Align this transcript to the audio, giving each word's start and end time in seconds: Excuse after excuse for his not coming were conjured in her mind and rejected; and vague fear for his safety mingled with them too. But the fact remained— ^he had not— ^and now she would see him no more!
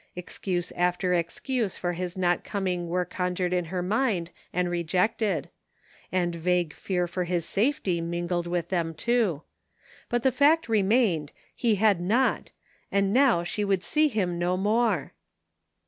Excuse 0.15 0.71
after 0.71 1.13
excuse 1.13 1.77
for 1.77 1.93
his 1.93 2.17
not 2.17 2.43
coming 2.43 2.87
were 2.87 3.05
conjured 3.05 3.53
in 3.53 3.65
her 3.65 3.83
mind 3.83 4.31
and 4.51 4.67
rejected; 4.67 5.47
and 6.11 6.33
vague 6.33 6.73
fear 6.73 7.05
for 7.05 7.25
his 7.25 7.45
safety 7.45 8.01
mingled 8.01 8.47
with 8.47 8.69
them 8.69 8.95
too. 8.95 9.43
But 10.09 10.23
the 10.23 10.31
fact 10.31 10.67
remained— 10.67 11.33
^he 11.63 11.77
had 11.77 12.01
not— 12.01 12.51
^and 12.91 13.09
now 13.11 13.43
she 13.43 13.63
would 13.63 13.83
see 13.83 14.07
him 14.07 14.39
no 14.39 14.57
more! 14.57 15.13